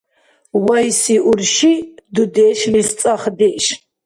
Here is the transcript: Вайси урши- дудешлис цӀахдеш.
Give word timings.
Вайси 0.65 1.15
урши- 1.29 1.73
дудешлис 2.13 2.89
цӀахдеш. 2.99 3.65